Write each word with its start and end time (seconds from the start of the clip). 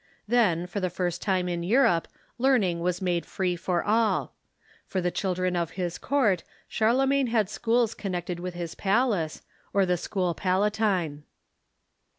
Then, 0.27 0.65
for 0.65 0.79
the 0.79 0.89
first 0.89 1.21
time 1.21 1.47
in 1.47 1.61
Europe, 1.61 2.07
learning 2.39 2.79
was 2.79 3.03
made 3.03 3.23
free 3.23 3.55
for 3.55 3.83
all. 3.83 4.33
For 4.87 4.99
the 4.99 5.11
children 5.11 5.55
of 5.55 5.77
his 5.77 5.99
court, 5.99 6.43
Charlemagne 6.67 7.27
had 7.27 7.51
schools 7.51 7.93
connected 7.93 8.39
with 8.39 8.55
his 8.55 8.73
palace, 8.73 9.43
or 9.73 9.85
the 9.85 9.97
School 9.97 10.33
Palatine. 10.33 11.21